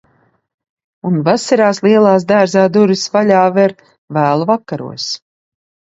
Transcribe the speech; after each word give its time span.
Un 1.09 1.19
vasarās 1.27 1.81
lielās 1.87 2.25
dārzā 2.33 2.65
durvis 2.79 3.05
vaļā 3.17 3.45
ver 3.59 3.77
vēlu 4.19 4.49
vakaros. 4.55 5.07